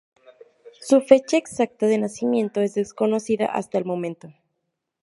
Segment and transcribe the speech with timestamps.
[0.79, 4.33] Su fecha exacta de nacimiento es desconocida hasta el momento.